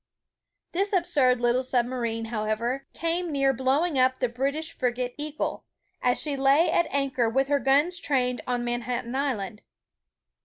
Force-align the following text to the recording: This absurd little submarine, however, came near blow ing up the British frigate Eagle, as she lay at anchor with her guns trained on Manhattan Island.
This 0.71 0.93
absurd 0.93 1.41
little 1.41 1.61
submarine, 1.61 2.25
however, 2.33 2.87
came 2.91 3.31
near 3.31 3.53
blow 3.53 3.85
ing 3.85 3.99
up 3.99 4.17
the 4.17 4.29
British 4.29 4.71
frigate 4.73 5.13
Eagle, 5.15 5.63
as 6.01 6.19
she 6.19 6.35
lay 6.35 6.71
at 6.71 6.87
anchor 6.89 7.29
with 7.29 7.49
her 7.49 7.59
guns 7.59 7.99
trained 7.99 8.41
on 8.47 8.63
Manhattan 8.63 9.13
Island. 9.13 9.61